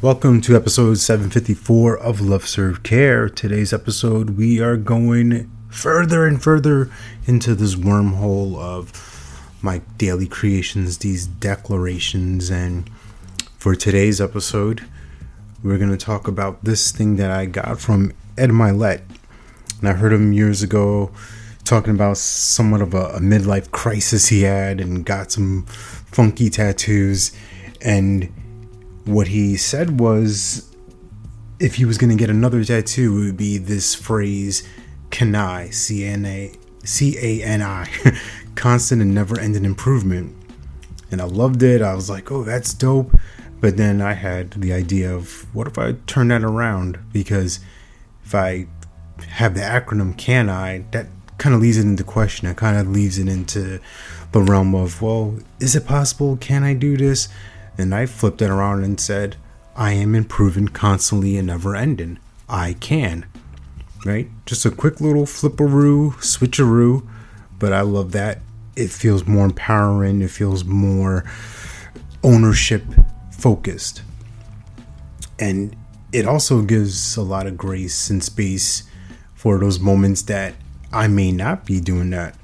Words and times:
Welcome 0.00 0.40
to 0.42 0.56
episode 0.56 0.98
754 0.98 1.98
of 1.98 2.20
Love 2.20 2.46
Serve 2.46 2.82
Care. 2.82 3.28
Today's 3.28 3.72
episode, 3.72 4.30
we 4.30 4.60
are 4.60 4.76
going 4.76 5.50
further 5.68 6.26
and 6.26 6.42
further 6.42 6.90
into 7.26 7.54
this 7.54 7.74
wormhole 7.76 8.58
of 8.58 8.92
my 9.62 9.82
daily 9.98 10.26
creations, 10.26 10.98
these 10.98 11.26
declarations. 11.26 12.50
And 12.50 12.90
for 13.56 13.74
today's 13.74 14.20
episode, 14.20 14.84
we're 15.62 15.78
going 15.78 15.90
to 15.90 15.96
talk 15.96 16.26
about 16.26 16.64
this 16.64 16.90
thing 16.90 17.16
that 17.16 17.30
I 17.30 17.46
got 17.46 17.80
from 17.80 18.12
Ed 18.36 18.50
Mylett. 18.50 19.02
And 19.78 19.88
I 19.88 19.92
heard 19.92 20.12
him 20.12 20.32
years 20.32 20.62
ago 20.62 21.12
talking 21.64 21.94
about 21.94 22.16
somewhat 22.16 22.82
of 22.82 22.94
a, 22.94 23.04
a 23.06 23.20
midlife 23.20 23.70
crisis 23.70 24.28
he 24.28 24.42
had 24.42 24.80
and 24.80 25.06
got 25.06 25.30
some 25.30 25.64
funky 25.66 26.50
tattoos. 26.50 27.32
And 27.80 28.32
what 29.04 29.28
he 29.28 29.56
said 29.56 30.00
was 30.00 30.74
if 31.58 31.76
he 31.76 31.84
was 31.84 31.98
going 31.98 32.10
to 32.10 32.16
get 32.16 32.30
another 32.30 32.64
tattoo, 32.64 33.18
it 33.18 33.24
would 33.26 33.36
be 33.36 33.58
this 33.58 33.94
phrase, 33.94 34.66
"Cani," 35.10 35.70
C 35.72 36.04
N 36.04 36.24
A 36.24 36.52
C 36.84 37.16
A 37.18 37.44
N 37.44 37.62
I, 37.62 37.88
constant 38.54 39.02
and 39.02 39.14
never 39.14 39.38
ending 39.38 39.64
improvement. 39.64 40.36
And 41.10 41.20
I 41.20 41.24
loved 41.24 41.62
it. 41.62 41.82
I 41.82 41.94
was 41.94 42.08
like, 42.08 42.32
oh, 42.32 42.42
that's 42.42 42.72
dope. 42.72 43.14
But 43.60 43.76
then 43.76 44.00
I 44.00 44.14
had 44.14 44.52
the 44.52 44.72
idea 44.72 45.14
of 45.14 45.46
what 45.54 45.68
if 45.68 45.78
I 45.78 45.92
turn 46.06 46.28
that 46.28 46.42
around? 46.42 46.98
Because 47.12 47.60
if 48.24 48.34
I 48.34 48.66
have 49.28 49.54
the 49.54 49.60
acronym 49.60 50.16
"Can 50.16 50.48
I," 50.48 50.84
that 50.90 51.06
kind 51.38 51.54
of 51.54 51.60
leaves 51.60 51.78
it 51.78 51.82
into 51.86 52.04
question. 52.04 52.48
It 52.48 52.56
kind 52.56 52.76
of 52.76 52.88
leaves 52.88 53.18
it 53.18 53.28
into 53.28 53.78
the 54.32 54.40
realm 54.40 54.74
of, 54.74 55.02
well, 55.02 55.38
is 55.60 55.76
it 55.76 55.86
possible? 55.86 56.36
Can 56.36 56.62
I 56.62 56.74
do 56.74 56.96
this? 56.96 57.28
And 57.78 57.94
I 57.94 58.06
flipped 58.06 58.42
it 58.42 58.50
around 58.50 58.84
and 58.84 59.00
said, 59.00 59.36
I 59.74 59.92
am 59.92 60.14
improving 60.14 60.68
constantly 60.68 61.36
and 61.36 61.46
never 61.46 61.74
ending. 61.74 62.18
I 62.48 62.74
can. 62.74 63.26
Right? 64.04 64.28
Just 64.46 64.66
a 64.66 64.70
quick 64.70 65.00
little 65.00 65.24
flipperoo, 65.24 66.14
switcheroo, 66.16 67.06
but 67.58 67.72
I 67.72 67.80
love 67.82 68.12
that. 68.12 68.40
It 68.74 68.90
feels 68.90 69.26
more 69.26 69.44
empowering, 69.44 70.22
it 70.22 70.30
feels 70.30 70.64
more 70.64 71.24
ownership 72.22 72.84
focused. 73.30 74.02
And 75.38 75.76
it 76.12 76.26
also 76.26 76.62
gives 76.62 77.16
a 77.16 77.22
lot 77.22 77.46
of 77.46 77.56
grace 77.56 78.10
and 78.10 78.22
space 78.22 78.84
for 79.34 79.58
those 79.58 79.80
moments 79.80 80.22
that 80.22 80.54
I 80.92 81.08
may 81.08 81.32
not 81.32 81.64
be 81.64 81.80
doing 81.80 82.10
that, 82.10 82.36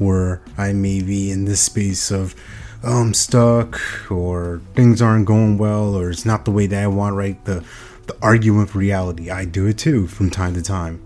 where 0.00 0.40
I 0.56 0.72
may 0.72 1.02
be 1.02 1.30
in 1.30 1.44
this 1.44 1.60
space 1.60 2.10
of, 2.10 2.34
oh, 2.82 3.02
I'm 3.02 3.14
stuck, 3.14 3.78
or 4.10 4.62
things 4.74 5.02
aren't 5.02 5.26
going 5.26 5.58
well, 5.58 5.94
or 5.94 6.10
it's 6.10 6.24
not 6.24 6.46
the 6.46 6.50
way 6.50 6.66
that 6.66 6.82
I 6.82 6.86
want, 6.86 7.16
right? 7.16 7.44
The, 7.44 7.62
the 8.06 8.16
argument 8.22 8.68
with 8.68 8.74
reality. 8.74 9.30
I 9.30 9.44
do 9.44 9.66
it 9.66 9.76
too 9.76 10.06
from 10.06 10.30
time 10.30 10.54
to 10.54 10.62
time. 10.62 11.04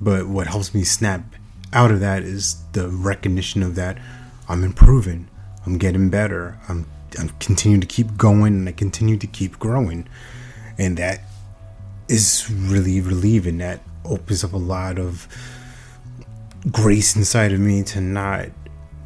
But 0.00 0.26
what 0.26 0.46
helps 0.46 0.74
me 0.74 0.84
snap 0.84 1.22
out 1.74 1.90
of 1.90 2.00
that 2.00 2.22
is 2.22 2.56
the 2.72 2.88
recognition 2.88 3.62
of 3.62 3.74
that 3.74 3.98
I'm 4.48 4.64
improving, 4.64 5.28
I'm 5.66 5.76
getting 5.76 6.08
better, 6.08 6.58
I'm, 6.66 6.86
I'm 7.18 7.28
continuing 7.40 7.82
to 7.82 7.86
keep 7.86 8.16
going, 8.16 8.54
and 8.54 8.68
I 8.68 8.72
continue 8.72 9.18
to 9.18 9.26
keep 9.26 9.58
growing. 9.58 10.08
And 10.78 10.96
that 10.96 11.20
is 12.08 12.50
really 12.50 13.02
relieving. 13.02 13.58
That 13.58 13.80
opens 14.06 14.42
up 14.42 14.54
a 14.54 14.56
lot 14.56 14.98
of 14.98 15.28
grace 16.70 17.16
inside 17.16 17.52
of 17.52 17.60
me 17.60 17.82
to 17.82 18.00
not 18.00 18.48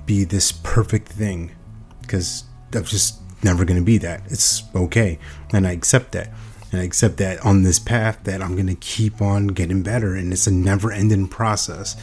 be 0.06 0.24
this 0.24 0.52
perfect 0.52 1.08
thing 1.08 1.52
because 2.00 2.44
I'm 2.72 2.84
just 2.84 3.20
never 3.42 3.64
going 3.64 3.78
to 3.78 3.84
be 3.84 3.98
that. 3.98 4.22
It's 4.26 4.62
okay. 4.74 5.18
And 5.52 5.66
I 5.66 5.72
accept 5.72 6.12
that. 6.12 6.32
And 6.72 6.80
I 6.80 6.84
accept 6.84 7.18
that 7.18 7.44
on 7.44 7.62
this 7.62 7.78
path 7.78 8.18
that 8.24 8.42
I'm 8.42 8.54
going 8.54 8.66
to 8.66 8.74
keep 8.74 9.22
on 9.22 9.48
getting 9.48 9.82
better. 9.82 10.14
And 10.14 10.32
it's 10.32 10.46
a 10.46 10.50
never 10.52 10.90
ending 10.90 11.28
process. 11.28 11.96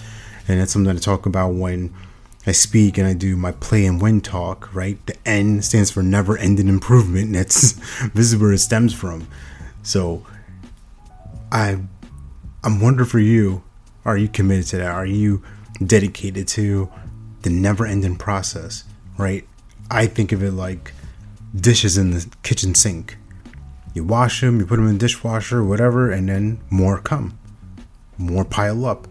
And 0.48 0.60
that's 0.60 0.72
something 0.72 0.96
I 0.96 1.00
talk 1.00 1.26
about 1.26 1.54
when 1.54 1.94
I 2.48 2.54
speak 2.54 2.98
and 2.98 3.08
I 3.08 3.14
do 3.14 3.36
my 3.36 3.52
play 3.52 3.86
and 3.86 4.02
win 4.02 4.22
talk, 4.22 4.73
right? 4.73 5.04
The 5.06 5.16
N 5.26 5.61
stands 5.61 5.92
for 5.92 6.02
never 6.02 6.38
ending 6.38 6.67
improvement. 6.67 7.26
And 7.28 7.36
that's 7.36 7.73
this 8.14 8.32
is 8.32 8.38
where 8.38 8.54
it 8.54 8.60
stems 8.60 8.94
from. 8.94 9.28
So 9.84 10.26
I 11.52 11.78
I'm 12.64 12.80
wondering 12.80 13.10
for 13.10 13.20
you, 13.20 13.64
are 14.06 14.17
you 14.17 14.28
committed 14.28 14.67
to 14.67 14.78
that? 14.78 14.92
Are 14.92 15.06
you 15.06 15.44
dedicated 15.86 16.48
to 16.50 16.89
the 17.42 17.50
never 17.50 17.86
ending 17.86 18.16
process, 18.16 18.84
right? 19.17 19.48
I 19.89 20.06
think 20.08 20.32
of 20.32 20.44
it 20.44 20.52
like 20.52 20.94
dishes 21.56 21.98
in 21.98 22.11
the 22.11 22.28
kitchen 22.44 22.76
sink. 22.76 23.17
You 23.94 24.04
wash 24.04 24.42
them, 24.42 24.60
you 24.60 24.66
put 24.66 24.78
them 24.78 24.88
in 24.88 24.94
the 24.94 25.00
dishwasher, 25.00 25.64
whatever, 25.64 26.11
and 26.11 26.30
then 26.30 26.60
more 26.70 27.00
come. 27.00 27.38
More 28.17 28.45
pile 28.45 28.86
up. 28.86 29.08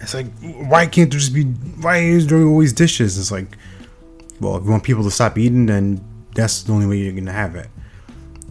It's 0.00 0.14
like, 0.14 0.26
why 0.40 0.86
can't 0.86 1.10
there 1.10 1.20
just 1.20 1.34
be, 1.34 1.44
why 1.44 1.98
is 1.98 2.26
there 2.26 2.42
always 2.42 2.72
dishes? 2.72 3.18
It's 3.18 3.32
like, 3.32 3.56
well, 4.40 4.56
if 4.56 4.64
you 4.64 4.70
want 4.70 4.82
people 4.82 5.04
to 5.04 5.10
stop 5.10 5.38
eating, 5.38 5.66
then 5.66 6.04
that's 6.34 6.62
the 6.62 6.72
only 6.72 6.86
way 6.86 6.98
you're 6.98 7.12
going 7.12 7.26
to 7.26 7.32
have 7.32 7.56
it. 7.56 7.68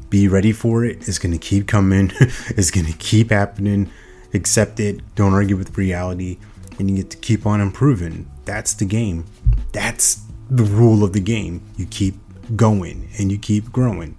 Be 0.10 0.28
ready 0.28 0.52
for 0.52 0.84
it. 0.84 1.08
It's 1.08 1.20
going 1.20 1.34
to 1.34 1.38
keep 1.38 1.68
coming. 1.68 2.12
it's 2.20 2.72
going 2.72 2.86
to 2.86 2.98
keep 2.98 3.32
happening. 3.32 3.92
Accept 4.34 4.80
it. 4.80 5.02
Don't 5.16 5.34
argue 5.34 5.58
with 5.58 5.78
reality. 5.78 6.38
And 6.80 6.90
you 6.90 6.98
get 6.98 7.12
to 7.12 7.18
keep 7.18 7.46
on 7.46 7.62
improving. 7.62 8.30
That's 8.46 8.74
the 8.74 8.86
game. 8.86 9.26
That's 9.72 10.22
the 10.50 10.64
rule 10.64 11.04
of 11.04 11.14
the 11.14 11.20
game. 11.20 11.62
You 11.78 11.86
keep 11.86 12.16
going 12.56 13.10
and 13.18 13.32
you 13.32 13.38
keep 13.38 13.72
growing. 13.72 14.18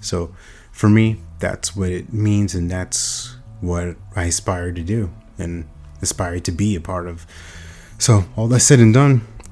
So 0.00 0.34
for 0.72 0.88
me, 0.88 1.20
that's 1.38 1.74
what 1.74 1.90
it 1.90 2.12
means, 2.12 2.54
and 2.54 2.70
that's 2.70 3.36
what 3.60 3.96
I 4.14 4.24
aspire 4.24 4.72
to 4.72 4.82
do 4.82 5.10
and 5.38 5.68
aspire 6.02 6.40
to 6.40 6.52
be 6.52 6.76
a 6.76 6.80
part 6.80 7.08
of. 7.08 7.26
So, 7.98 8.24
all 8.36 8.46
that 8.48 8.60
said 8.60 8.80
and 8.80 8.92
done, 8.92 9.26